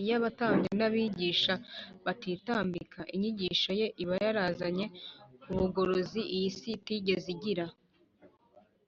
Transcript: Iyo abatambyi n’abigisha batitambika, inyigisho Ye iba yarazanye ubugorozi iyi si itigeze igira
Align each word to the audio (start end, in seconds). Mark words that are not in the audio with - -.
Iyo 0.00 0.12
abatambyi 0.18 0.70
n’abigisha 0.78 1.54
batitambika, 2.04 3.00
inyigisho 3.14 3.70
Ye 3.80 3.86
iba 4.02 4.14
yarazanye 4.24 4.86
ubugorozi 5.52 6.20
iyi 6.36 6.48
si 6.58 6.68
itigeze 6.76 7.28
igira 7.34 7.66